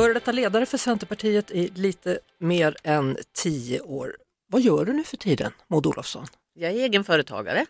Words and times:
Före 0.00 0.12
detta 0.12 0.32
ledare 0.32 0.66
för 0.66 0.78
Centerpartiet 0.78 1.50
i 1.50 1.68
lite 1.74 2.18
mer 2.38 2.76
än 2.82 3.16
tio 3.32 3.80
år. 3.80 4.16
Vad 4.46 4.60
gör 4.62 4.84
du 4.84 4.92
nu 4.92 5.04
för 5.04 5.16
tiden, 5.16 5.52
Maud 5.68 5.86
Olofsson? 5.86 6.26
Jag 6.54 6.70
är 6.70 6.74
egenföretagare. 6.74 7.66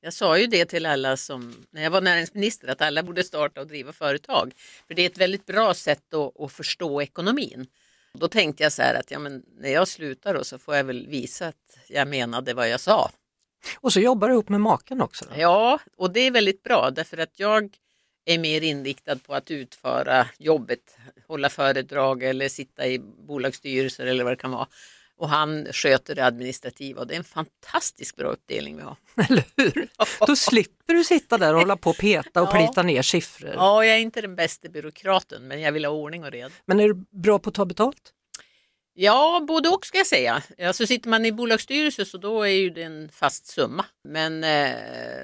Jag 0.00 0.12
sa 0.12 0.38
ju 0.38 0.46
det 0.46 0.64
till 0.64 0.86
alla 0.86 1.16
som, 1.16 1.66
när 1.70 1.82
jag 1.82 1.90
var 1.90 2.00
näringsminister, 2.00 2.68
att 2.68 2.82
alla 2.82 3.02
borde 3.02 3.24
starta 3.24 3.60
och 3.60 3.66
driva 3.66 3.92
företag. 3.92 4.52
För 4.86 4.94
det 4.94 5.02
är 5.02 5.06
ett 5.06 5.18
väldigt 5.18 5.46
bra 5.46 5.74
sätt 5.74 6.14
att, 6.14 6.40
att 6.40 6.52
förstå 6.52 7.02
ekonomin. 7.02 7.66
Då 8.12 8.28
tänkte 8.28 8.62
jag 8.62 8.72
så 8.72 8.82
här 8.82 8.94
att 8.94 9.10
ja, 9.10 9.18
men 9.18 9.42
när 9.60 9.70
jag 9.70 9.88
slutar 9.88 10.34
då 10.34 10.44
så 10.44 10.58
får 10.58 10.76
jag 10.76 10.84
väl 10.84 11.06
visa 11.06 11.46
att 11.46 11.78
jag 11.88 12.08
menade 12.08 12.54
vad 12.54 12.68
jag 12.68 12.80
sa. 12.80 13.10
Och 13.76 13.92
så 13.92 14.00
jobbar 14.00 14.28
du 14.28 14.34
ihop 14.34 14.48
med 14.48 14.60
maken 14.60 15.00
också? 15.00 15.24
Då. 15.24 15.40
Ja, 15.40 15.80
och 15.96 16.12
det 16.12 16.20
är 16.20 16.30
väldigt 16.30 16.62
bra 16.62 16.90
därför 16.90 17.18
att 17.18 17.40
jag 17.40 17.76
är 18.26 18.38
mer 18.38 18.60
inriktad 18.60 19.16
på 19.16 19.34
att 19.34 19.50
utföra 19.50 20.26
jobbet, 20.38 20.96
hålla 21.28 21.48
föredrag 21.48 22.22
eller 22.22 22.48
sitta 22.48 22.86
i 22.86 22.98
bolagsstyrelser 22.98 24.06
eller 24.06 24.24
vad 24.24 24.32
det 24.32 24.36
kan 24.36 24.50
vara. 24.50 24.66
Och 25.18 25.28
han 25.28 25.66
sköter 25.72 26.14
det 26.14 26.24
administrativa 26.24 27.00
och 27.00 27.06
det 27.06 27.14
är 27.14 27.18
en 27.18 27.24
fantastiskt 27.24 28.16
bra 28.16 28.28
uppdelning 28.28 28.76
vi 28.76 28.82
har. 28.82 28.96
Eller 29.28 29.44
hur? 29.56 29.88
Då 30.26 30.36
slipper 30.36 30.94
du 30.94 31.04
sitta 31.04 31.38
där 31.38 31.54
och 31.54 31.60
hålla 31.60 31.76
på 31.76 31.90
och 31.90 31.96
peta 31.96 32.42
och 32.42 32.48
Ja. 32.48 32.52
plita 32.52 32.82
ner 32.82 33.02
siffror. 33.02 33.50
Ja, 33.54 33.84
jag 33.84 33.94
är 33.96 34.00
inte 34.00 34.20
den 34.20 34.36
bästa 34.36 34.68
byråkraten 34.68 35.48
men 35.48 35.60
jag 35.60 35.72
vill 35.72 35.84
ha 35.84 35.92
ordning 35.92 36.24
och 36.24 36.30
reda. 36.30 36.50
Men 36.66 36.80
är 36.80 36.88
du 36.88 36.94
bra 37.10 37.38
på 37.38 37.48
att 37.48 37.54
ta 37.54 37.64
betalt? 37.64 38.12
Ja, 38.94 39.44
både 39.48 39.68
och 39.68 39.86
ska 39.86 39.98
jag 39.98 40.06
säga. 40.06 40.42
Alltså 40.62 40.86
sitter 40.86 41.08
man 41.08 41.26
i 41.26 41.32
bolagsstyrelse 41.32 42.04
så 42.04 42.18
då 42.18 42.42
är 42.42 42.50
ju 42.50 42.70
det 42.70 42.82
en 42.82 43.08
fast 43.12 43.46
summa. 43.46 43.84
Men 44.08 44.44
eh, 44.44 44.70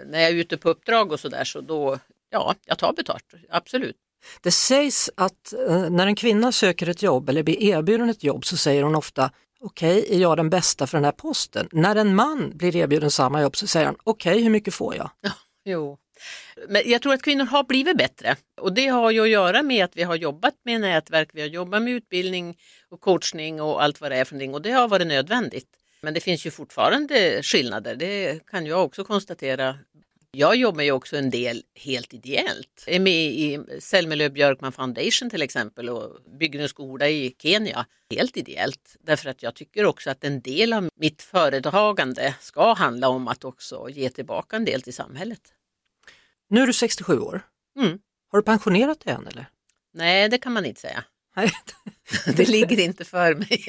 när 0.06 0.20
jag 0.20 0.30
är 0.30 0.34
ute 0.34 0.56
på 0.56 0.68
uppdrag 0.70 1.12
och 1.12 1.20
sådär 1.20 1.44
så 1.44 1.60
då, 1.60 1.98
ja, 2.32 2.54
jag 2.66 2.78
tar 2.78 2.92
betalt, 2.92 3.24
absolut. 3.50 3.96
Det 4.40 4.50
sägs 4.50 5.10
att 5.14 5.52
eh, 5.68 5.90
när 5.90 6.06
en 6.06 6.14
kvinna 6.14 6.52
söker 6.52 6.88
ett 6.88 7.02
jobb 7.02 7.28
eller 7.28 7.42
blir 7.42 7.62
erbjuden 7.62 8.10
ett 8.10 8.24
jobb 8.24 8.44
så 8.44 8.56
säger 8.56 8.82
hon 8.82 8.94
ofta 8.94 9.30
okej, 9.60 10.06
är 10.10 10.18
jag 10.18 10.36
den 10.36 10.50
bästa 10.50 10.86
för 10.86 10.98
den 10.98 11.04
här 11.04 11.12
posten? 11.12 11.68
När 11.72 11.96
en 11.96 12.14
man 12.14 12.56
blir 12.56 12.76
erbjuden 12.76 13.10
samma 13.10 13.42
jobb 13.42 13.56
så 13.56 13.66
säger 13.66 13.86
han 13.86 13.96
okej, 14.04 14.42
hur 14.42 14.50
mycket 14.50 14.74
får 14.74 14.96
jag? 14.96 15.10
Jo. 15.64 15.98
Men 16.68 16.82
jag 16.86 17.02
tror 17.02 17.14
att 17.14 17.22
kvinnor 17.22 17.44
har 17.44 17.64
blivit 17.64 17.96
bättre 17.96 18.36
och 18.60 18.72
det 18.72 18.86
har 18.86 19.10
ju 19.10 19.20
att 19.20 19.28
göra 19.28 19.62
med 19.62 19.84
att 19.84 19.96
vi 19.96 20.02
har 20.02 20.14
jobbat 20.14 20.54
med 20.64 20.80
nätverk, 20.80 21.30
vi 21.32 21.40
har 21.40 21.48
jobbat 21.48 21.82
med 21.82 21.92
utbildning 21.92 22.58
och 22.88 23.00
coachning 23.00 23.60
och 23.60 23.82
allt 23.82 24.00
vad 24.00 24.10
det 24.10 24.16
är 24.16 24.24
för 24.24 24.34
någonting 24.34 24.54
och 24.54 24.62
det 24.62 24.70
har 24.70 24.88
varit 24.88 25.06
nödvändigt. 25.06 25.68
Men 26.02 26.14
det 26.14 26.20
finns 26.20 26.46
ju 26.46 26.50
fortfarande 26.50 27.42
skillnader, 27.42 27.96
det 27.96 28.46
kan 28.46 28.66
jag 28.66 28.84
också 28.84 29.04
konstatera. 29.04 29.78
Jag 30.36 30.56
jobbar 30.56 30.82
ju 30.82 30.92
också 30.92 31.16
en 31.16 31.30
del 31.30 31.62
helt 31.74 32.14
ideellt. 32.14 32.84
Jag 32.86 32.96
är 32.96 33.00
med 33.00 33.26
i 33.26 33.60
Selmelöv 33.78 34.32
Björkman 34.32 34.72
Foundation 34.72 35.30
till 35.30 35.42
exempel 35.42 35.88
och 35.88 36.18
bygger 36.38 36.60
en 36.60 36.68
skola 36.68 37.08
i 37.08 37.34
Kenya 37.38 37.86
helt 38.10 38.36
ideellt. 38.36 38.96
Därför 39.00 39.30
att 39.30 39.42
jag 39.42 39.54
tycker 39.54 39.84
också 39.84 40.10
att 40.10 40.24
en 40.24 40.40
del 40.40 40.72
av 40.72 40.88
mitt 40.94 41.22
företagande 41.22 42.34
ska 42.40 42.72
handla 42.74 43.08
om 43.08 43.28
att 43.28 43.44
också 43.44 43.88
ge 43.88 44.10
tillbaka 44.10 44.56
en 44.56 44.64
del 44.64 44.82
till 44.82 44.94
samhället. 44.94 45.40
Nu 46.48 46.62
är 46.62 46.66
du 46.66 46.72
67 46.72 47.18
år. 47.18 47.40
Mm. 47.78 47.98
Har 48.30 48.38
du 48.38 48.42
pensionerat 48.42 49.00
dig 49.00 49.14
än 49.14 49.26
eller? 49.26 49.46
Nej, 49.94 50.28
det 50.28 50.38
kan 50.38 50.52
man 50.52 50.64
inte 50.64 50.80
säga. 50.80 51.04
Det 52.36 52.48
ligger 52.48 52.80
inte 52.80 53.04
för 53.04 53.34
mig. 53.34 53.64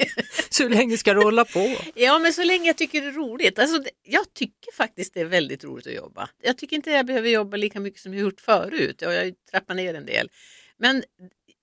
Så 0.50 0.62
hur 0.62 0.70
länge 0.70 0.98
ska 0.98 1.14
du 1.14 1.22
hålla 1.22 1.44
på? 1.44 1.76
Ja, 1.94 2.18
men 2.18 2.32
så 2.32 2.44
länge 2.44 2.66
jag 2.66 2.76
tycker 2.76 3.00
det 3.00 3.06
är 3.06 3.12
roligt. 3.12 3.58
Alltså, 3.58 3.90
jag 4.02 4.34
tycker 4.34 4.72
faktiskt 4.76 5.14
det 5.14 5.20
är 5.20 5.24
väldigt 5.24 5.64
roligt 5.64 5.86
att 5.86 5.94
jobba. 5.94 6.28
Jag 6.42 6.58
tycker 6.58 6.76
inte 6.76 6.90
jag 6.90 7.06
behöver 7.06 7.28
jobba 7.28 7.56
lika 7.56 7.80
mycket 7.80 8.00
som 8.00 8.14
jag 8.14 8.22
gjort 8.22 8.40
förut. 8.40 8.96
Jag 9.00 9.08
har 9.08 9.24
ju 9.24 9.34
trappat 9.50 9.76
ner 9.76 9.94
en 9.94 10.06
del. 10.06 10.30
Men 10.78 11.02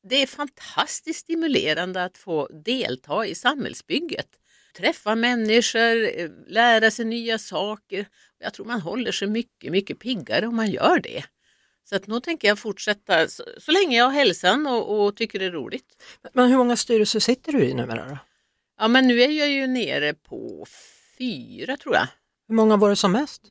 det 0.10 0.16
är 0.16 0.28
fantastiskt 0.28 1.20
stimulerande 1.20 2.04
att 2.04 2.18
få 2.18 2.48
delta 2.48 3.26
i 3.26 3.36
samhällsbygget. 3.36 4.28
Träffa 4.78 5.16
människor, 5.16 6.20
eh, 6.20 6.30
lära 6.48 6.92
sig 6.92 7.06
nya 7.06 7.38
saker. 7.38 8.06
Jag 8.40 8.54
tror 8.54 8.66
man 8.66 8.82
håller 8.82 9.12
sig 9.12 9.28
mycket, 9.28 9.72
mycket 9.72 10.00
piggare 10.00 10.48
om 10.48 10.56
man 10.56 10.72
gör 10.72 11.00
det. 11.00 11.24
Så 11.84 11.96
att 11.96 12.08
nu 12.08 12.20
tänker 12.20 12.48
jag 12.48 12.60
fortsätta 12.60 13.28
så, 13.28 13.44
så 13.58 13.72
länge 13.72 13.98
jag 13.98 14.06
har 14.06 14.12
hälsan 14.12 14.68
och, 14.68 15.06
och 15.06 15.16
tycker 15.16 15.40
det 15.40 15.46
är 15.46 15.52
roligt. 15.52 16.04
Men 16.34 16.50
hur 16.50 16.58
många 16.58 16.78
styrelser 16.78 17.20
sitter 17.20 17.52
du 17.52 17.64
i 17.64 17.74
numera 17.74 18.10
då? 18.10 18.18
Ja, 18.80 18.88
men 18.88 19.08
nu 19.08 19.22
är 19.22 19.30
jag 19.30 19.50
ju 19.50 19.68
nere 19.68 20.14
på 20.14 20.66
fyra 21.18 21.78
tror 21.78 21.96
jag. 21.96 22.08
Hur 22.48 22.56
många 22.56 22.78
var 22.78 22.90
det 22.90 22.96
som 22.96 23.12
mest? 23.12 23.42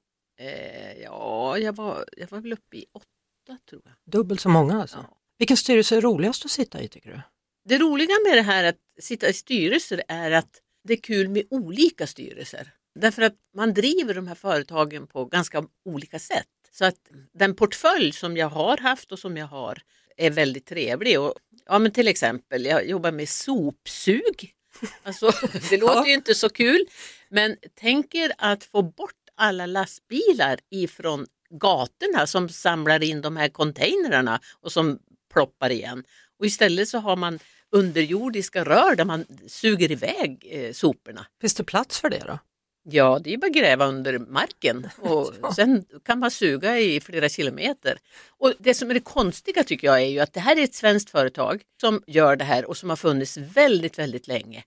Eh, 0.40 1.02
ja, 1.02 1.58
jag 1.58 1.76
var, 1.76 2.04
jag 2.16 2.30
var 2.30 2.40
väl 2.40 2.52
uppe 2.52 2.76
i 2.76 2.86
åtta 2.92 3.58
tror 3.70 3.82
jag. 3.84 3.92
Dubbelt 4.12 4.40
så 4.40 4.48
många 4.48 4.80
alltså. 4.80 5.06
Ja. 5.08 5.16
Vilken 5.38 5.56
styrelse 5.56 5.96
är 5.96 6.00
roligast 6.00 6.44
att 6.44 6.50
sitta 6.50 6.82
i 6.82 6.88
tycker 6.88 7.10
du? 7.10 7.20
Det 7.64 7.78
roliga 7.78 8.14
med 8.28 8.36
det 8.36 8.42
här 8.42 8.64
att 8.64 8.78
sitta 9.00 9.28
i 9.28 9.32
styrelser 9.32 10.02
är 10.08 10.30
att 10.30 10.60
det 10.84 10.92
är 10.92 10.96
kul 10.96 11.28
med 11.28 11.46
olika 11.50 12.06
styrelser. 12.06 12.72
Därför 12.94 13.22
att 13.22 13.34
man 13.54 13.74
driver 13.74 14.14
de 14.14 14.26
här 14.26 14.34
företagen 14.34 15.06
på 15.06 15.24
ganska 15.24 15.64
olika 15.84 16.18
sätt. 16.18 16.46
Så 16.70 16.84
att 16.84 16.96
den 17.32 17.54
portfölj 17.54 18.12
som 18.12 18.36
jag 18.36 18.48
har 18.48 18.76
haft 18.76 19.12
och 19.12 19.18
som 19.18 19.36
jag 19.36 19.46
har 19.46 19.82
är 20.16 20.30
väldigt 20.30 20.66
trevlig. 20.66 21.20
Och, 21.20 21.34
ja, 21.66 21.78
men 21.78 21.92
till 21.92 22.08
exempel, 22.08 22.64
jag 22.64 22.86
jobbar 22.86 23.12
med 23.12 23.28
sopsug. 23.28 24.54
Alltså, 25.02 25.30
det 25.70 25.76
låter 25.76 26.06
ju 26.06 26.14
inte 26.14 26.34
så 26.34 26.48
kul, 26.48 26.86
men 27.28 27.56
tänk 27.74 28.14
er 28.14 28.32
att 28.38 28.64
få 28.64 28.82
bort 28.82 29.14
alla 29.34 29.66
lastbilar 29.66 30.58
ifrån 30.70 31.26
gatorna 31.50 32.26
som 32.26 32.48
samlar 32.48 33.02
in 33.02 33.20
de 33.20 33.36
här 33.36 33.48
containrarna 33.48 34.40
och 34.60 34.72
som 34.72 34.98
ploppar 35.32 35.70
igen. 35.70 36.04
Och 36.38 36.46
istället 36.46 36.88
så 36.88 36.98
har 36.98 37.16
man 37.16 37.38
underjordiska 37.70 38.64
rör 38.64 38.94
där 38.94 39.04
man 39.04 39.24
suger 39.46 39.92
iväg 39.92 40.48
eh, 40.50 40.72
soporna. 40.72 41.26
Finns 41.40 41.54
det 41.54 41.64
plats 41.64 42.00
för 42.00 42.10
det 42.10 42.22
då? 42.26 42.38
Ja, 42.82 43.20
det 43.24 43.34
är 43.34 43.38
bara 43.38 43.46
att 43.46 43.52
gräva 43.52 43.86
under 43.86 44.18
marken 44.18 44.88
och 44.98 45.34
sen 45.54 45.84
kan 46.04 46.18
man 46.18 46.30
suga 46.30 46.78
i 46.78 47.00
flera 47.00 47.28
kilometer. 47.28 47.98
Och 48.28 48.54
det 48.58 48.74
som 48.74 48.90
är 48.90 48.94
det 48.94 49.00
konstiga 49.00 49.64
tycker 49.64 49.86
jag 49.86 50.02
är 50.02 50.06
ju 50.06 50.20
att 50.20 50.32
det 50.32 50.40
här 50.40 50.58
är 50.58 50.64
ett 50.64 50.74
svenskt 50.74 51.10
företag 51.10 51.62
som 51.80 52.02
gör 52.06 52.36
det 52.36 52.44
här 52.44 52.64
och 52.64 52.76
som 52.76 52.90
har 52.90 52.96
funnits 52.96 53.36
väldigt, 53.36 53.98
väldigt 53.98 54.28
länge. 54.28 54.64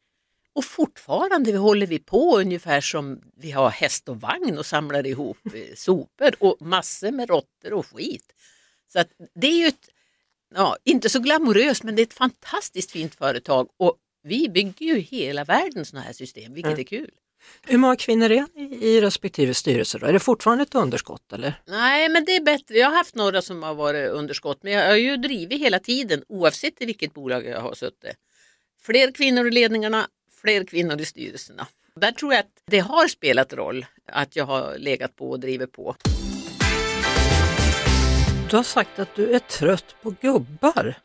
Och 0.56 0.66
fortfarande 0.66 1.57
håller 1.57 1.88
vi 1.88 2.00
på 2.00 2.40
ungefär 2.40 2.81
som 2.81 3.22
vi 3.38 3.51
har 3.51 3.69
häst 3.69 4.09
och 4.09 4.22
vagn 4.22 4.57
och 4.57 4.66
samlar 4.66 5.07
ihop 5.07 5.38
eh, 5.45 5.75
sopor 5.75 6.31
och 6.40 6.62
massor 6.62 7.12
med 7.12 7.30
råttor 7.30 7.74
och 7.74 7.85
skit. 7.88 8.34
Så 8.94 9.00
att 9.00 9.09
det 9.35 9.47
är 9.47 9.57
ju 9.57 9.68
ett, 9.68 9.90
ja, 10.56 10.78
inte 10.84 11.09
så 11.09 11.19
glamoröst 11.19 11.84
men 11.84 11.95
det 11.95 12.01
är 12.01 12.06
ett 12.06 12.13
fantastiskt 12.13 12.91
fint 12.91 13.16
företag 13.16 13.69
och 13.78 13.97
vi 14.24 14.50
bygger 14.50 14.85
ju 14.85 15.00
hela 15.00 15.44
världen 15.44 15.85
sådana 15.85 16.06
här 16.06 16.13
system, 16.13 16.53
vilket 16.53 16.80
är 16.80 16.84
kul. 16.84 17.12
Hur 17.68 17.78
många 17.78 17.96
kvinnor 17.96 18.31
är 18.31 18.46
i 18.84 19.02
respektive 19.02 19.54
styrelse 19.54 19.98
då? 19.98 20.06
Är 20.06 20.14
det 20.14 20.20
fortfarande 20.20 20.64
ett 20.64 20.76
underskott 20.76 21.34
eller? 21.34 21.62
Nej, 21.68 22.09
men 22.09 22.26
det 22.26 22.36
är 22.36 22.42
bättre. 22.44 22.78
Jag 22.78 22.90
har 22.90 22.96
haft 22.96 23.16
några 23.16 23.42
som 23.42 23.64
har 23.64 23.74
varit 23.76 24.09
underskott, 24.09 24.64
men 24.64 24.74
jag 24.74 24.88
har 24.88 24.96
ju 24.96 25.18
drivit 25.18 25.62
hela 25.62 25.80
tiden 25.80 26.24
oavsett 26.28 26.81
i 26.81 26.86
vilket 26.86 27.14
bolag 27.14 27.46
jag 27.46 27.62
har 27.62 27.74
suttit. 27.76 28.16
Fler 28.81 29.12
kvinnor 29.12 29.48
i 29.48 29.52
ledningarna, 29.52 30.08
fler 30.42 30.63
kvinnor 30.63 31.01
i 31.01 31.06
styrelserna. 31.06 31.68
Där 31.95 32.12
tror 32.12 32.34
jag 32.34 32.40
att 32.40 32.51
det 32.72 32.80
har 32.80 33.07
spelat 33.07 33.54
roll 33.54 33.86
att 34.07 34.36
jag 34.36 34.46
har 34.46 34.78
legat 34.78 35.16
på 35.16 35.30
och 35.30 35.39
drivit 35.39 35.72
på. 35.72 35.96
Du 38.50 38.56
har 38.57 38.63
sagt 38.63 39.00
att 39.00 39.16
du 39.16 39.34
är 39.36 39.39
trött 39.39 39.96
på 40.01 40.13
gubbar. 40.22 40.96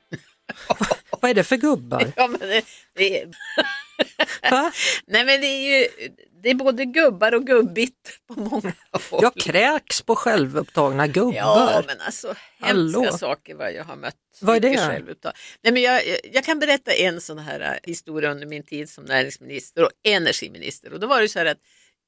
Va- 0.68 0.86
Vad 1.20 1.30
är 1.30 1.34
det 1.34 1.44
för 1.44 1.56
gubbar? 1.56 2.12
Ja, 2.16 2.26
men 2.28 2.40
det, 2.40 2.64
det 2.94 3.22
är, 3.22 3.28
nej, 5.06 5.24
men 5.24 5.40
det 5.40 5.46
är 5.46 5.80
ju 5.80 5.88
det 6.42 6.50
är 6.50 6.54
både 6.54 6.84
gubbar 6.84 7.34
och 7.34 7.46
gubbigt 7.46 8.20
på 8.26 8.40
många 8.40 8.72
håll. 9.10 9.20
Jag 9.22 9.34
kräks 9.34 10.02
på 10.02 10.16
självupptagna 10.16 11.06
gubbar. 11.06 11.34
Ja, 11.34 11.82
men 11.86 12.00
alltså 12.00 12.34
Hallå. 12.58 13.00
hemska 13.00 13.18
saker 13.18 13.54
vad 13.54 13.72
jag 13.72 13.84
har 13.84 13.96
mött. 13.96 14.16
Vad 14.40 14.56
är 14.56 14.60
det? 14.60 14.76
Självupptag. 14.76 15.32
Nej, 15.62 15.72
men 15.72 15.82
jag, 15.82 16.02
jag 16.32 16.44
kan 16.44 16.58
berätta 16.58 16.92
en 16.92 17.20
sån 17.20 17.38
här 17.38 17.60
äh, 17.60 17.90
historia 17.90 18.30
under 18.30 18.46
min 18.46 18.62
tid 18.62 18.90
som 18.90 19.04
näringsminister 19.04 19.84
och 19.84 19.90
energiminister. 20.02 20.92
Och 20.92 21.00
då 21.00 21.06
var 21.06 21.20
det 21.20 21.28
så 21.28 21.38
här 21.38 21.46
att 21.46 21.60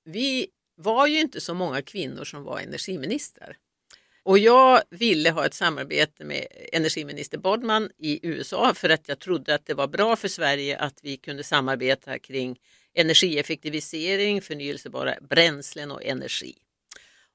vi 0.04 0.46
var 0.76 1.06
ju 1.06 1.20
inte 1.20 1.40
så 1.40 1.54
många 1.54 1.82
kvinnor 1.82 2.24
som 2.24 2.44
var 2.44 2.58
energiministrar. 2.58 3.56
Och 4.22 4.38
jag 4.38 4.82
ville 4.90 5.30
ha 5.30 5.46
ett 5.46 5.54
samarbete 5.54 6.24
med 6.24 6.46
energiminister 6.72 7.38
Bodman 7.38 7.90
i 7.98 8.28
USA 8.28 8.74
för 8.74 8.88
att 8.88 9.08
jag 9.08 9.18
trodde 9.18 9.54
att 9.54 9.66
det 9.66 9.74
var 9.74 9.86
bra 9.86 10.16
för 10.16 10.28
Sverige 10.28 10.78
att 10.78 10.98
vi 11.02 11.16
kunde 11.16 11.44
samarbeta 11.44 12.18
kring 12.18 12.58
energieffektivisering, 12.94 14.42
förnyelsebara 14.42 15.14
bränslen 15.20 15.90
och 15.90 16.04
energi. 16.04 16.54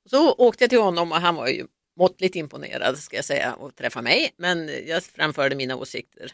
Så 0.09 0.33
åkte 0.33 0.63
jag 0.63 0.69
till 0.69 0.79
honom 0.79 1.11
och 1.11 1.17
han 1.17 1.35
var 1.35 1.47
ju 1.47 1.67
måttligt 1.97 2.35
imponerad 2.35 2.97
ska 2.97 3.15
jag 3.15 3.25
säga 3.25 3.53
och 3.53 3.75
träffa 3.75 4.01
mig, 4.01 4.33
men 4.37 4.69
jag 4.87 5.03
framförde 5.03 5.55
mina 5.55 5.75
åsikter. 5.75 6.31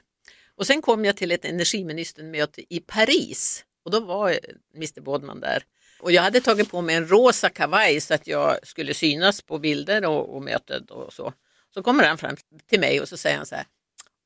Och 0.56 0.68
sen 0.68 0.82
kom 0.82 1.06
jag 1.06 1.18
till 1.18 1.32
ett 1.32 1.46
energiministermöte 1.46 2.74
i 2.74 2.80
Paris 2.80 3.66
och 3.86 3.92
då 3.92 4.00
var 4.00 4.40
Mr 4.76 5.02
Bodman 5.02 5.40
där. 5.40 5.64
Och 6.00 6.12
jag 6.12 6.22
hade 6.22 6.42
tagit 6.42 6.72
på 6.72 6.82
mig 6.82 6.96
en 6.96 7.08
rosa 7.08 7.50
kavaj 7.50 8.02
så 8.02 8.14
att 8.14 8.28
jag 8.28 8.68
skulle 8.68 8.94
synas 8.94 9.42
på 9.42 9.60
bilder 9.60 10.06
och, 10.06 10.36
och 10.36 10.44
mötet 10.44 10.92
och 10.92 11.14
så. 11.14 11.34
Så 11.74 11.84
kommer 11.84 12.04
han 12.04 12.18
fram 12.18 12.36
till 12.70 12.80
mig 12.80 13.02
och 13.02 13.10
så 13.10 13.18
säger 13.18 13.38
han 13.38 13.46
så 13.46 13.56
här. 13.56 13.66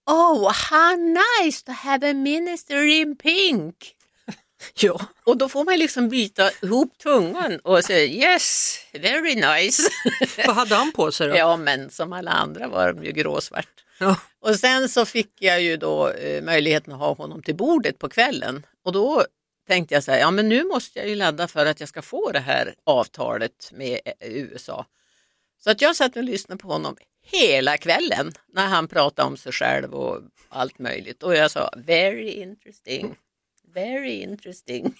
Oh, 0.05 0.51
how 0.53 0.95
nice 0.95 1.65
to 1.65 1.71
have 1.71 2.09
a 2.09 2.13
minister 2.13 2.85
in 2.85 3.17
pink. 3.17 3.95
Ja. 4.73 5.01
Och 5.23 5.37
då 5.37 5.49
får 5.49 5.65
man 5.65 5.79
liksom 5.79 6.09
byta 6.09 6.51
ihop 6.61 6.97
tungan 6.97 7.59
och 7.59 7.83
säga 7.83 8.05
yes, 8.05 8.77
very 8.93 9.35
nice. 9.35 9.83
Vad 10.47 10.55
hade 10.55 10.75
han 10.75 10.91
på 10.91 11.11
sig 11.11 11.27
då? 11.27 11.35
ja, 11.35 11.57
men 11.57 11.89
som 11.89 12.13
alla 12.13 12.31
andra 12.31 12.67
var 12.67 12.93
de 12.93 13.03
ju 13.03 13.11
gråsvart. 13.11 13.83
Ja. 13.99 14.17
Och 14.39 14.55
sen 14.55 14.89
så 14.89 15.05
fick 15.05 15.31
jag 15.39 15.61
ju 15.61 15.77
då 15.77 16.09
eh, 16.09 16.43
möjligheten 16.43 16.93
att 16.93 16.99
ha 16.99 17.13
honom 17.13 17.43
till 17.43 17.55
bordet 17.55 17.99
på 17.99 18.09
kvällen 18.09 18.65
och 18.83 18.91
då 18.91 19.25
tänkte 19.67 19.93
jag 19.93 20.03
så 20.03 20.11
här, 20.11 20.19
ja 20.19 20.31
men 20.31 20.49
nu 20.49 20.63
måste 20.63 20.99
jag 20.99 21.09
ju 21.09 21.15
ladda 21.15 21.47
för 21.47 21.65
att 21.65 21.79
jag 21.79 21.89
ska 21.89 22.01
få 22.01 22.31
det 22.31 22.39
här 22.39 22.75
avtalet 22.83 23.71
med 23.73 23.99
eh, 24.05 24.13
USA. 24.19 24.85
Så 25.63 25.71
att 25.71 25.81
jag 25.81 25.95
satt 25.95 26.15
och 26.15 26.23
lyssnade 26.23 26.61
på 26.61 26.67
honom 26.67 26.95
hela 27.31 27.77
kvällen 27.77 28.31
när 28.53 28.67
han 28.67 28.87
pratade 28.87 29.27
om 29.27 29.37
sig 29.37 29.51
själv 29.51 29.93
och 29.93 30.21
allt 30.49 30.79
möjligt 30.79 31.23
och 31.23 31.35
jag 31.35 31.51
sa 31.51 31.69
very 31.77 32.29
interesting, 32.29 33.15
very 33.75 34.21
interesting. 34.21 34.95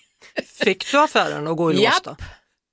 Fick 0.45 0.91
du 0.91 0.97
affären 0.97 1.47
att 1.47 1.57
gå 1.57 1.71
i 1.71 1.75
lås 1.75 2.01
då? 2.03 2.15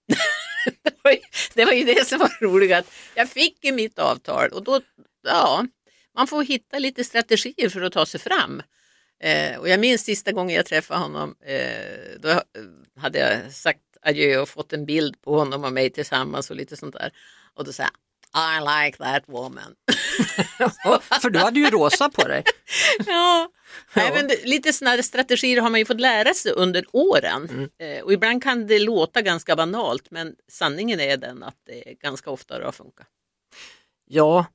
det, 0.83 0.95
var 1.05 1.11
ju, 1.11 1.21
det 1.55 1.65
var 1.65 1.73
ju 1.73 1.85
det 1.85 2.09
som 2.09 2.19
var 2.19 2.39
roligt 2.41 2.73
att 2.73 2.87
jag 3.15 3.29
fick 3.29 3.65
i 3.65 3.73
mitt 3.73 3.99
avtal 3.99 4.49
och 4.49 4.63
då, 4.63 4.81
ja, 5.23 5.67
man 6.15 6.27
får 6.27 6.43
hitta 6.43 6.79
lite 6.79 7.05
strategier 7.05 7.69
för 7.69 7.83
att 7.83 7.93
ta 7.93 8.07
sig 8.07 8.21
fram. 8.21 8.63
Eh, 9.21 9.59
och 9.59 9.69
jag 9.69 9.81
minns 9.81 10.05
sista 10.05 10.33
gången 10.33 10.57
jag 10.57 10.67
träffade 10.67 11.01
honom, 11.01 11.35
eh, 11.45 12.19
då 12.19 12.43
hade 13.01 13.19
jag 13.19 13.53
sagt 13.53 13.81
adjö 14.03 14.39
och 14.39 14.49
fått 14.49 14.73
en 14.73 14.87
bild 14.87 15.23
på 15.23 15.39
honom 15.39 15.65
och 15.65 15.73
mig 15.73 15.91
tillsammans 15.91 16.51
och 16.51 16.57
lite 16.57 16.77
sånt 16.77 16.95
där. 16.95 17.13
Och 17.55 17.65
då 17.65 17.73
sa 17.73 17.83
jag, 17.83 17.93
I 18.35 18.61
like 18.61 18.99
that 18.99 19.23
woman. 19.27 19.75
För 21.23 21.31
du 21.31 21.39
hade 21.39 21.61
ju 21.61 21.71
rosa 21.71 22.09
på 22.09 22.29
dig. 22.29 22.45
ja, 23.07 23.49
Ja. 23.95 24.03
Även 24.03 24.31
lite 24.45 24.73
sådana 24.73 24.95
här 24.97 25.03
strategier 25.03 25.61
har 25.61 25.71
man 25.71 25.81
ju 25.81 25.87
fått 25.87 26.01
lära 26.01 26.35
sig 26.35 26.53
under 26.53 26.85
åren. 26.93 27.71
Eh, 27.79 28.05
och 28.05 28.13
ibland 28.13 28.43
kan 28.43 28.67
det 28.67 28.79
låta 28.79 29.23
ganska 29.23 29.57
banalt 29.57 30.11
men 30.11 30.35
sanningen 30.49 31.01
är 31.01 31.17
den 31.17 31.43
att 31.43 31.57
det 31.67 31.89
är 31.91 31.95
ganska 31.95 32.31
ofta 32.31 32.65
har 32.65 32.73
funkat. 32.73 33.07
Ja, 34.07 34.47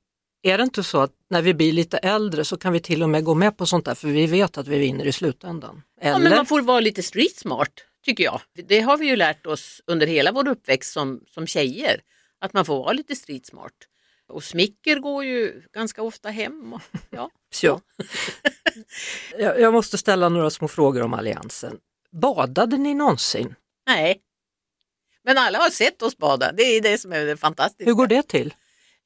är 0.44 0.58
det 0.58 0.64
inte 0.64 0.84
så 0.84 1.00
att 1.00 1.12
när 1.30 1.42
vi 1.42 1.54
blir 1.54 1.74
lite 1.74 1.98
äldre 1.98 2.46
så 2.46 2.58
kan 2.58 2.74
vi 2.74 2.80
till 2.80 3.04
och 3.04 3.10
med 3.10 3.24
gå 3.24 3.36
med 3.36 3.58
på 3.58 3.66
sånt 3.66 3.86
där 3.86 3.96
för 3.96 4.08
vi 4.08 4.28
vet 4.28 4.58
att 4.58 4.68
vi 4.68 4.80
vinner 4.80 5.06
i 5.06 5.12
slutändan? 5.12 5.84
Ja, 6.02 6.08
Eller? 6.08 6.20
men 6.20 6.36
man 6.36 6.46
får 6.46 6.62
vara 6.62 6.80
lite 6.80 7.04
street 7.04 7.36
smart 7.36 7.72
tycker 8.06 8.24
jag. 8.24 8.42
Det 8.68 8.80
har 8.80 8.98
vi 8.98 9.06
ju 9.06 9.16
lärt 9.16 9.46
oss 9.46 9.82
under 9.88 10.08
hela 10.08 10.32
vår 10.32 10.48
uppväxt 10.48 10.94
som, 10.94 11.22
som 11.28 11.48
tjejer. 11.48 12.02
Att 12.40 12.54
man 12.54 12.66
får 12.66 12.78
vara 12.78 12.94
lite 12.94 13.16
street 13.16 13.46
smart. 13.46 13.74
Och 14.28 14.44
smicker 14.44 15.00
går 15.00 15.26
ju 15.26 15.64
ganska 15.74 16.02
ofta 16.02 16.30
hem. 16.30 16.74
Och, 16.74 16.82
ja. 17.10 17.30
Ja. 17.62 17.82
jag, 19.38 19.74
måste 19.74 19.98
ställa 19.98 20.30
några 20.30 20.50
små 20.50 20.68
frågor 20.68 21.02
om 21.02 21.14
Alliansen. 21.14 21.78
Badade 22.12 22.78
ni 22.78 22.94
någonsin? 22.94 23.56
Nej. 23.88 24.22
Men 25.24 25.38
alla 25.38 25.58
har 25.58 25.70
sett 25.70 26.02
oss 26.02 26.18
bada. 26.18 26.52
Det 26.52 26.64
är 26.64 26.82
det 26.82 26.98
som 26.98 27.14
är 27.14 27.26
det 27.26 27.38
fantastiska. 27.38 27.86
Hur 27.86 27.94
går 27.94 28.08
det 28.08 28.24
till? 28.24 28.54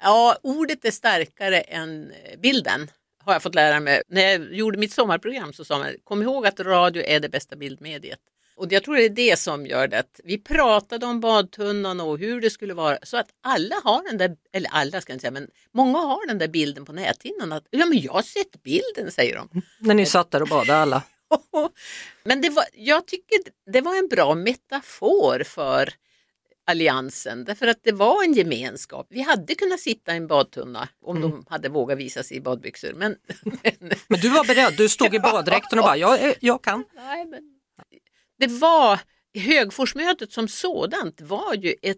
Ja, 0.03 0.37
ordet 0.43 0.85
är 0.85 0.91
starkare 0.91 1.61
än 1.61 2.13
bilden 2.37 2.91
har 3.23 3.33
jag 3.33 3.43
fått 3.43 3.55
lära 3.55 3.79
mig. 3.79 4.01
När 4.07 4.21
jag 4.21 4.53
gjorde 4.53 4.77
mitt 4.77 4.93
sommarprogram 4.93 5.53
så 5.53 5.65
sa 5.65 5.77
man, 5.77 5.95
kom 6.03 6.21
ihåg 6.21 6.45
att 6.47 6.59
radio 6.59 7.03
är 7.03 7.19
det 7.19 7.29
bästa 7.29 7.55
bildmediet. 7.55 8.19
Och 8.61 8.73
jag 8.73 8.83
tror 8.83 8.95
det 8.95 9.05
är 9.05 9.09
det 9.09 9.39
som 9.39 9.65
gör 9.65 9.87
det 9.87 9.99
att 9.99 10.19
vi 10.23 10.37
pratade 10.37 11.05
om 11.05 11.19
badtunnan 11.19 11.99
och 11.99 12.19
hur 12.19 12.41
det 12.41 12.49
skulle 12.49 12.73
vara 12.73 12.97
så 13.03 13.17
att 13.17 13.29
alla 13.43 13.75
har 13.83 14.03
den 14.09 14.17
där, 14.17 14.35
eller 14.53 14.69
alla 14.69 15.01
ska 15.01 15.11
jag 15.11 15.15
inte 15.15 15.21
säga, 15.21 15.31
men 15.31 15.47
många 15.71 15.99
har 15.99 16.27
den 16.27 16.37
där 16.37 16.47
bilden 16.47 16.85
på 16.85 16.93
näthinnan 16.93 17.51
att 17.51 17.63
ja 17.69 17.85
men 17.85 17.99
jag 18.01 18.13
har 18.13 18.21
sett 18.21 18.63
bilden 18.63 19.11
säger 19.11 19.35
de. 19.35 19.61
När 19.79 19.93
ni 19.93 20.05
satt 20.05 20.31
där 20.31 20.41
och 20.41 20.47
badade 20.47 20.79
alla? 20.79 21.03
Men 22.23 22.41
det 22.41 22.49
var, 22.49 22.65
jag 22.73 23.07
tycker 23.07 23.37
det 23.71 23.81
var 23.81 23.97
en 23.97 24.07
bra 24.07 24.35
metafor 24.35 25.43
för 25.43 25.89
alliansen 26.65 27.45
därför 27.45 27.67
att 27.67 27.83
det 27.83 27.91
var 27.91 28.23
en 28.23 28.33
gemenskap. 28.33 29.07
Vi 29.09 29.21
hade 29.21 29.55
kunnat 29.55 29.79
sitta 29.79 30.13
i 30.13 30.17
en 30.17 30.27
badtunna 30.27 30.89
om 31.01 31.21
de 31.21 31.45
hade 31.49 31.69
vågat 31.69 31.97
visa 31.97 32.23
sig 32.23 32.37
i 32.37 32.41
badbyxor. 32.41 32.93
Men, 32.93 33.15
men, 33.43 33.91
Men 34.07 34.19
du 34.19 34.29
var 34.29 34.45
beredd, 34.45 34.73
du 34.77 34.89
stod 34.89 35.15
i 35.15 35.19
baddräkten 35.31 35.79
och 35.79 35.85
bara, 35.85 35.97
jag, 35.97 36.35
jag 36.39 36.63
kan. 36.63 36.83
nej, 36.95 37.25
men 37.25 37.60
det 38.41 38.47
var 38.47 38.99
Högforsmötet 39.33 40.31
som 40.31 40.47
sådant 40.47 41.21
var 41.21 41.53
ju 41.53 41.75
ett 41.81 41.97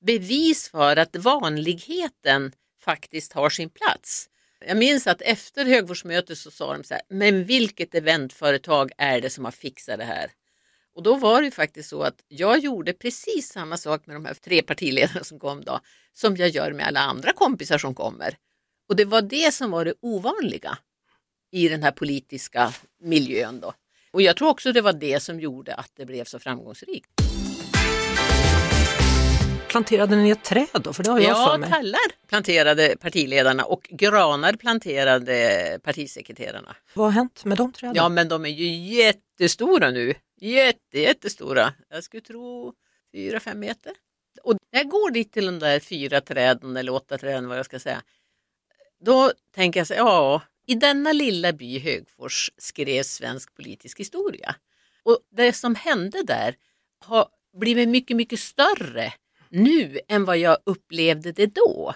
bevis 0.00 0.68
för 0.68 0.96
att 0.96 1.16
vanligheten 1.16 2.52
faktiskt 2.84 3.32
har 3.32 3.50
sin 3.50 3.70
plats. 3.70 4.28
Jag 4.66 4.76
minns 4.76 5.06
att 5.06 5.22
efter 5.22 5.64
Högforsmötet 5.64 6.38
så 6.38 6.50
sa 6.50 6.72
de 6.72 6.84
så 6.84 6.94
här, 6.94 7.02
men 7.08 7.44
vilket 7.44 7.94
eventföretag 7.94 8.92
är 8.98 9.20
det 9.20 9.30
som 9.30 9.44
har 9.44 9.52
fixat 9.52 9.98
det 9.98 10.04
här? 10.04 10.30
Och 10.94 11.02
då 11.02 11.14
var 11.14 11.40
det 11.40 11.44
ju 11.44 11.50
faktiskt 11.50 11.88
så 11.88 12.02
att 12.02 12.22
jag 12.28 12.58
gjorde 12.58 12.92
precis 12.92 13.52
samma 13.52 13.76
sak 13.76 14.06
med 14.06 14.16
de 14.16 14.24
här 14.24 14.34
tre 14.34 14.62
partiledarna 14.62 15.24
som 15.24 15.38
kom 15.38 15.64
då, 15.64 15.80
som 16.12 16.36
jag 16.36 16.48
gör 16.48 16.72
med 16.72 16.86
alla 16.86 17.00
andra 17.00 17.32
kompisar 17.32 17.78
som 17.78 17.94
kommer. 17.94 18.36
Och 18.88 18.96
det 18.96 19.04
var 19.04 19.22
det 19.22 19.54
som 19.54 19.70
var 19.70 19.84
det 19.84 19.94
ovanliga 20.00 20.78
i 21.52 21.68
den 21.68 21.82
här 21.82 21.92
politiska 21.92 22.74
miljön 23.00 23.60
då. 23.60 23.74
Och 24.12 24.22
jag 24.22 24.36
tror 24.36 24.48
också 24.48 24.72
det 24.72 24.80
var 24.80 24.92
det 24.92 25.20
som 25.20 25.40
gjorde 25.40 25.74
att 25.74 25.90
det 25.96 26.06
blev 26.06 26.24
så 26.24 26.38
framgångsrikt. 26.38 27.10
Planterade 29.68 30.16
ni 30.16 30.30
ett 30.30 30.44
träd 30.44 30.66
då? 30.84 30.92
För 30.92 31.02
det 31.04 31.10
har 31.10 31.20
jag 31.20 31.36
för 31.36 31.52
Ja, 31.52 31.58
mig. 31.58 31.70
tallar 31.70 32.00
planterade 32.28 32.96
partiledarna 33.00 33.64
och 33.64 33.86
granar 33.90 34.52
planterade 34.52 35.78
partisekreterarna. 35.82 36.76
Vad 36.94 37.06
har 37.06 37.12
hänt 37.12 37.44
med 37.44 37.58
de 37.58 37.72
träden? 37.72 37.94
Ja, 37.96 38.08
men 38.08 38.28
de 38.28 38.44
är 38.44 38.48
ju 38.50 38.66
jättestora 38.94 39.90
nu. 39.90 40.14
Jätte, 40.40 41.00
jättestora. 41.00 41.72
Jag 41.90 42.04
skulle 42.04 42.20
tro 42.20 42.74
fyra, 43.12 43.40
fem 43.40 43.58
meter. 43.60 43.92
Och 44.42 44.52
när 44.72 44.80
jag 44.80 44.88
går 44.88 45.10
dit 45.10 45.32
till 45.32 45.46
de 45.46 45.58
där 45.58 45.80
fyra 45.80 46.20
träden 46.20 46.76
eller 46.76 46.92
åtta 46.94 47.18
träden 47.18 47.48
vad 47.48 47.58
jag 47.58 47.66
ska 47.66 47.78
säga. 47.78 48.02
Då 49.04 49.32
tänker 49.54 49.80
jag 49.80 49.86
så 49.86 49.94
ja, 49.94 50.42
i 50.70 50.74
denna 50.74 51.12
lilla 51.12 51.52
by 51.52 51.78
Högfors 51.78 52.50
skrevs 52.58 53.14
svensk 53.14 53.54
politisk 53.54 54.00
historia. 54.00 54.54
Och 55.02 55.18
det 55.30 55.52
som 55.52 55.74
hände 55.74 56.22
där 56.22 56.56
har 56.98 57.28
blivit 57.60 57.88
mycket, 57.88 58.16
mycket 58.16 58.40
större 58.40 59.12
nu 59.48 60.00
än 60.08 60.24
vad 60.24 60.38
jag 60.38 60.58
upplevde 60.66 61.32
det 61.32 61.46
då. 61.46 61.94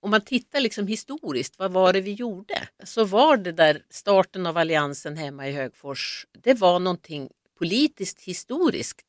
Om 0.00 0.10
man 0.10 0.20
tittar 0.20 0.60
liksom 0.60 0.86
historiskt, 0.86 1.58
vad 1.58 1.72
var 1.72 1.92
det 1.92 2.00
vi 2.00 2.12
gjorde? 2.12 2.68
Så 2.84 3.04
var 3.04 3.36
det 3.36 3.52
där 3.52 3.82
starten 3.90 4.46
av 4.46 4.56
alliansen 4.56 5.16
hemma 5.16 5.48
i 5.48 5.52
Högfors, 5.52 6.26
det 6.32 6.54
var 6.54 6.78
någonting 6.78 7.30
politiskt 7.58 8.20
historiskt. 8.20 9.00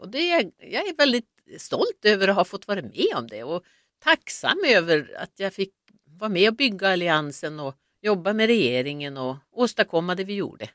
Och 0.00 0.08
det 0.08 0.30
är, 0.30 0.50
jag 0.58 0.88
är 0.88 0.96
väldigt 0.96 1.28
stolt 1.58 2.04
över 2.04 2.28
att 2.28 2.36
ha 2.36 2.44
fått 2.44 2.68
vara 2.68 2.82
med 2.82 3.14
om 3.16 3.26
det 3.26 3.44
och 3.44 3.64
tacksam 3.98 4.58
över 4.66 5.16
att 5.18 5.32
jag 5.36 5.54
fick 5.54 5.72
vara 6.04 6.30
med 6.30 6.48
och 6.48 6.56
bygga 6.56 6.88
alliansen 6.88 7.60
och 7.60 7.76
jobba 8.06 8.32
med 8.32 8.46
regeringen 8.46 9.16
och 9.16 9.36
åstadkomma 9.52 10.14
det 10.14 10.24
vi 10.24 10.34
gjorde. 10.34 10.68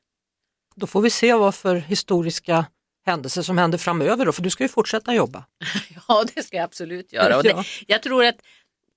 Då 0.76 0.88
får 0.88 1.02
vi 1.02 1.10
se 1.10 1.34
vad 1.34 1.56
för 1.56 1.76
historiska 1.76 2.66
händelser 3.06 3.42
som 3.42 3.58
händer 3.58 3.78
framöver 3.78 4.26
då, 4.26 4.32
för 4.32 4.42
du 4.42 4.50
ska 4.50 4.64
ju 4.64 4.68
fortsätta 4.68 5.14
jobba. 5.14 5.46
Ja, 6.08 6.26
det 6.36 6.44
ska 6.44 6.58
jag 6.58 6.64
absolut 6.64 7.14
göra. 7.14 7.38
Och 7.38 7.44
det, 7.44 7.50
Ja. 7.56 7.64
Jag 7.88 8.04
tror 8.04 8.26
att 8.26 8.36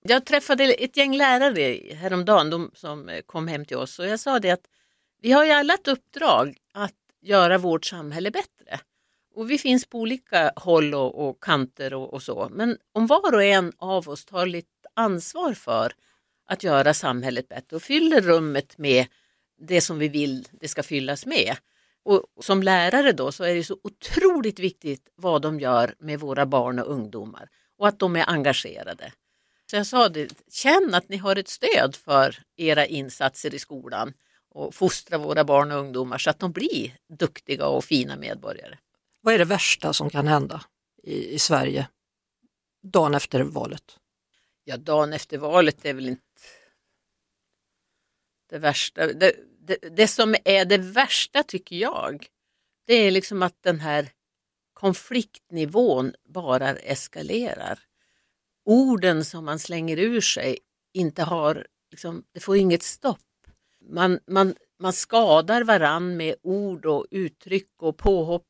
jag 0.02 0.24
träffade 0.24 0.64
ett 0.64 0.96
gäng 0.96 1.16
lärare 1.16 1.94
häromdagen 1.94 2.50
de 2.50 2.70
som 2.74 3.20
kom 3.26 3.48
hem 3.48 3.64
till 3.64 3.76
oss 3.76 3.98
och 3.98 4.06
jag 4.06 4.20
sa 4.20 4.38
det 4.38 4.50
att 4.50 4.66
vi 5.22 5.32
har 5.32 5.44
ju 5.44 5.50
alla 5.50 5.74
ett 5.74 5.88
uppdrag 5.88 6.56
att 6.74 6.94
göra 7.22 7.58
vårt 7.58 7.84
samhälle 7.84 8.30
bättre. 8.30 8.80
Och 9.34 9.50
vi 9.50 9.58
finns 9.58 9.86
på 9.86 9.98
olika 9.98 10.52
håll 10.56 10.94
och, 10.94 11.28
och 11.28 11.42
kanter 11.42 11.94
och, 11.94 12.14
och 12.14 12.22
så. 12.22 12.48
Men 12.52 12.78
om 12.92 13.06
var 13.06 13.34
och 13.34 13.44
en 13.44 13.72
av 13.78 14.08
oss 14.08 14.24
tar 14.24 14.46
lite 14.46 14.68
ansvar 14.94 15.54
för 15.54 15.92
att 16.46 16.62
göra 16.62 16.94
samhället 16.94 17.48
bättre 17.48 17.76
och 17.76 17.82
fyller 17.82 18.20
rummet 18.20 18.78
med 18.78 19.06
det 19.60 19.80
som 19.80 19.98
vi 19.98 20.08
vill 20.08 20.48
det 20.52 20.68
ska 20.68 20.82
fyllas 20.82 21.26
med. 21.26 21.56
Och 22.02 22.44
som 22.44 22.62
lärare 22.62 23.12
då 23.12 23.32
så 23.32 23.44
är 23.44 23.54
det 23.54 23.64
så 23.64 23.78
otroligt 23.82 24.58
viktigt 24.58 25.08
vad 25.14 25.42
de 25.42 25.60
gör 25.60 25.94
med 25.98 26.20
våra 26.20 26.46
barn 26.46 26.78
och 26.78 26.90
ungdomar 26.90 27.48
och 27.78 27.88
att 27.88 27.98
de 27.98 28.16
är 28.16 28.30
engagerade. 28.30 29.12
Så 29.70 29.76
jag 29.76 29.86
sa 29.86 30.08
det, 30.08 30.28
känn 30.50 30.94
att 30.94 31.08
ni 31.08 31.16
har 31.16 31.36
ett 31.36 31.48
stöd 31.48 31.96
för 31.96 32.38
era 32.56 32.86
insatser 32.86 33.54
i 33.54 33.58
skolan 33.58 34.12
och 34.50 34.74
fostra 34.74 35.18
våra 35.18 35.44
barn 35.44 35.72
och 35.72 35.78
ungdomar 35.78 36.18
så 36.18 36.30
att 36.30 36.38
de 36.38 36.52
blir 36.52 36.96
duktiga 37.18 37.66
och 37.66 37.84
fina 37.84 38.16
medborgare. 38.16 38.78
Vad 39.20 39.34
är 39.34 39.38
det 39.38 39.44
värsta 39.44 39.92
som 39.92 40.10
kan 40.10 40.26
hända 40.26 40.64
i, 41.02 41.34
i 41.34 41.38
Sverige 41.38 41.88
dagen 42.82 43.14
efter 43.14 43.42
valet? 43.42 43.98
Ja, 44.64 44.76
dagen 44.76 45.12
efter 45.12 45.38
valet 45.38 45.84
är 45.84 45.94
väl 45.94 46.08
inte 46.08 46.22
det 48.50 48.58
värsta. 48.58 49.06
Det, 49.12 49.36
det, 49.60 49.78
det 49.96 50.08
som 50.08 50.34
är 50.44 50.64
det 50.64 50.78
värsta 50.78 51.42
tycker 51.42 51.76
jag, 51.76 52.26
det 52.86 52.94
är 52.94 53.10
liksom 53.10 53.42
att 53.42 53.62
den 53.62 53.80
här 53.80 54.10
konfliktnivån 54.72 56.14
bara 56.28 56.70
eskalerar. 56.70 57.78
Orden 58.64 59.24
som 59.24 59.44
man 59.44 59.58
slänger 59.58 59.96
ur 59.98 60.20
sig 60.20 60.58
inte 60.92 61.22
har, 61.22 61.66
liksom, 61.90 62.24
det 62.32 62.40
får 62.40 62.56
inget 62.56 62.82
stopp. 62.82 63.20
Man, 63.80 64.20
man, 64.26 64.54
man 64.78 64.92
skadar 64.92 65.64
varann 65.64 66.16
med 66.16 66.34
ord 66.42 66.86
och 66.86 67.06
uttryck 67.10 67.70
och 67.76 67.96
påhopp 67.96 68.46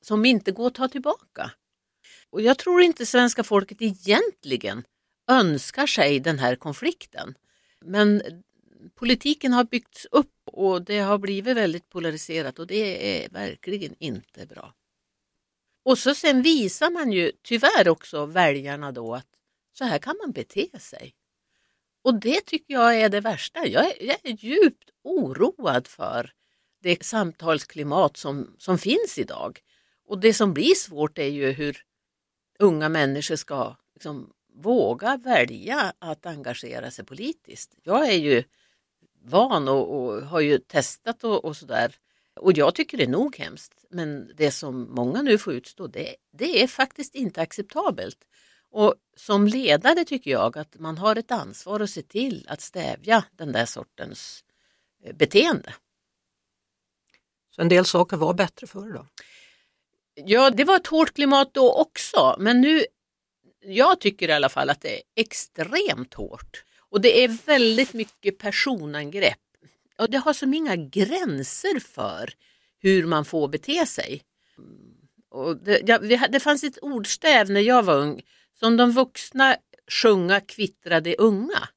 som 0.00 0.24
inte 0.24 0.52
går 0.52 0.66
att 0.66 0.74
ta 0.74 0.88
tillbaka. 0.88 1.50
Och 2.30 2.42
jag 2.42 2.58
tror 2.58 2.82
inte 2.82 3.06
svenska 3.06 3.44
folket 3.44 3.82
egentligen 3.82 4.84
önskar 5.26 5.86
sig 5.86 6.20
den 6.20 6.38
här 6.38 6.56
konflikten. 6.56 7.34
Men 7.80 8.22
politiken 8.94 9.52
har 9.52 9.64
byggts 9.64 10.06
upp 10.10 10.32
och 10.44 10.82
det 10.82 10.98
har 10.98 11.18
blivit 11.18 11.56
väldigt 11.56 11.88
polariserat 11.88 12.58
och 12.58 12.66
det 12.66 13.24
är 13.24 13.28
verkligen 13.28 13.94
inte 13.98 14.46
bra. 14.46 14.74
Och 15.82 15.98
så 15.98 16.14
sen 16.14 16.42
visar 16.42 16.90
man 16.90 17.12
ju 17.12 17.32
tyvärr 17.42 17.88
också 17.88 18.26
väljarna 18.26 18.92
då 18.92 19.14
att 19.14 19.28
så 19.72 19.84
här 19.84 19.98
kan 19.98 20.16
man 20.22 20.32
bete 20.32 20.80
sig. 20.80 21.14
Och 22.02 22.14
det 22.20 22.40
tycker 22.46 22.74
jag 22.74 23.00
är 23.00 23.08
det 23.08 23.20
värsta. 23.20 23.66
Jag 23.66 23.86
är, 23.86 24.06
jag 24.06 24.18
är 24.22 24.44
djupt 24.44 24.90
oroad 25.02 25.86
för 25.86 26.32
det 26.82 27.04
samtalsklimat 27.04 28.16
som, 28.16 28.56
som 28.58 28.78
finns 28.78 29.18
idag. 29.18 29.60
Och 30.06 30.18
det 30.18 30.34
som 30.34 30.54
blir 30.54 30.74
svårt 30.74 31.18
är 31.18 31.28
ju 31.28 31.50
hur 31.50 31.84
unga 32.58 32.88
människor 32.88 33.36
ska 33.36 33.76
liksom, 33.94 34.32
våga 34.54 35.16
välja 35.16 35.92
att 35.98 36.26
engagera 36.26 36.90
sig 36.90 37.04
politiskt. 37.04 37.74
Jag 37.82 38.08
är 38.08 38.18
ju 38.18 38.44
van 39.22 39.68
och, 39.68 39.96
och 39.96 40.22
har 40.22 40.40
ju 40.40 40.58
testat 40.58 41.24
och, 41.24 41.44
och 41.44 41.56
sådär. 41.56 41.96
Och 42.34 42.52
jag 42.52 42.74
tycker 42.74 42.98
det 42.98 43.04
är 43.04 43.08
nog 43.08 43.36
hemskt. 43.36 43.84
Men 43.90 44.32
det 44.36 44.50
som 44.50 44.94
många 44.94 45.22
nu 45.22 45.38
får 45.38 45.52
utstå 45.52 45.86
det, 45.86 46.16
det 46.32 46.62
är 46.62 46.66
faktiskt 46.66 47.14
inte 47.14 47.42
acceptabelt. 47.42 48.18
Och 48.70 48.94
som 49.16 49.46
ledare 49.46 50.04
tycker 50.04 50.30
jag 50.30 50.58
att 50.58 50.78
man 50.78 50.98
har 50.98 51.16
ett 51.16 51.30
ansvar 51.30 51.80
att 51.80 51.90
se 51.90 52.02
till 52.02 52.46
att 52.48 52.60
stävja 52.60 53.24
den 53.30 53.52
där 53.52 53.66
sortens 53.66 54.44
eh, 55.04 55.16
beteende. 55.16 55.74
Så 57.50 57.62
en 57.62 57.68
del 57.68 57.84
saker 57.84 58.16
var 58.16 58.34
bättre 58.34 58.66
förr 58.66 58.92
då? 58.92 59.06
Ja, 60.14 60.50
det 60.50 60.64
var 60.64 60.76
ett 60.76 60.86
hårt 60.86 61.14
klimat 61.14 61.54
då 61.54 61.72
också, 61.72 62.36
men 62.38 62.60
nu, 62.60 62.84
jag 63.66 64.00
tycker 64.00 64.28
i 64.28 64.32
alla 64.32 64.48
fall 64.48 64.70
att 64.70 64.80
det 64.80 64.96
är 64.96 65.02
extremt 65.16 66.14
hårt. 66.14 66.64
Och 66.78 67.00
det 67.00 67.24
är 67.24 67.28
väldigt 67.46 67.92
mycket 67.92 68.38
personangrepp. 68.38 69.38
Och 69.98 70.10
det 70.10 70.18
har 70.18 70.32
som 70.32 70.54
inga 70.54 70.76
gränser 70.76 71.80
för 71.80 72.34
hur 72.78 73.06
man 73.06 73.24
får 73.24 73.48
bete 73.48 73.86
sig. 73.86 74.22
Och 75.30 75.56
det, 75.56 75.82
ja, 75.86 75.98
det 76.28 76.40
fanns 76.40 76.64
ett 76.64 76.78
ordstäv 76.78 77.50
när 77.50 77.60
jag 77.60 77.82
var 77.82 77.96
ung, 77.96 78.22
som 78.58 78.76
de 78.76 78.90
vuxna 78.90 79.56
sjunga 79.90 80.40
kvittrade 80.40 81.16
unga. 81.16 81.68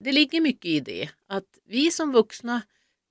Det 0.00 0.12
ligger 0.12 0.40
mycket 0.40 0.66
i 0.66 0.80
det, 0.80 1.08
att 1.26 1.58
vi 1.66 1.90
som 1.90 2.12
vuxna 2.12 2.62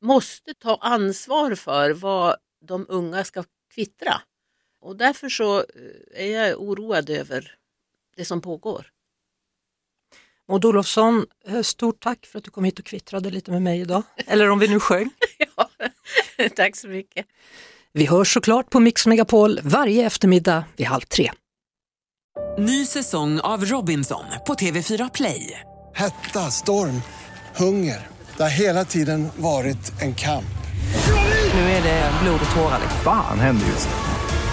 måste 0.01 0.53
ta 0.53 0.75
ansvar 0.75 1.55
för 1.55 1.91
vad 1.91 2.35
de 2.61 2.85
unga 2.89 3.23
ska 3.23 3.43
kvittra. 3.73 4.21
Och 4.81 4.95
därför 4.95 5.29
så 5.29 5.57
eh, 5.57 5.65
är 6.13 6.47
jag 6.47 6.61
oroad 6.61 7.09
över 7.09 7.58
det 8.19 8.25
som 8.25 8.41
pågår. 8.41 8.87
Maud 10.49 10.65
Olofsson, 10.65 11.25
eh, 11.47 11.61
stort 11.61 12.03
tack 12.03 12.25
för 12.25 12.37
att 12.37 12.45
du 12.45 12.51
kom 12.51 12.63
hit 12.63 12.79
och 12.79 12.85
kvittrade 12.85 13.29
lite 13.29 13.51
med 13.51 13.61
mig 13.61 13.81
idag. 13.81 14.03
Eller 14.27 14.49
om 14.49 14.59
vi 14.59 14.67
nu 14.67 14.79
sjöng. 14.79 15.09
ja, 15.57 15.69
tack 16.55 16.75
så 16.75 16.87
mycket. 16.87 17.25
Vi 17.93 18.05
hörs 18.05 18.33
såklart 18.33 18.69
på 18.69 18.79
Mix 18.79 19.07
Megapol 19.07 19.59
varje 19.63 20.05
eftermiddag 20.05 20.63
vid 20.75 20.87
halv 20.87 21.01
tre. 21.01 21.31
Ny 22.59 22.85
säsong 22.85 23.39
av 23.39 23.65
Robinson 23.65 24.25
på 24.47 24.53
TV4 24.53 25.11
Play. 25.13 25.59
Hetta, 25.95 26.39
storm, 26.51 27.01
hunger. 27.55 28.07
Det 28.37 28.43
har 28.43 28.49
hela 28.49 28.85
tiden 28.85 29.29
varit 29.37 30.01
en 30.01 30.15
kamp. 30.15 30.45
Nu 31.53 31.59
är 31.59 31.83
det 31.83 32.11
blod 32.23 32.39
och 32.49 32.55
tårar. 32.55 32.81
Fan 33.03 33.39
händer 33.39 33.67
just 33.67 33.89
det. 33.89 34.08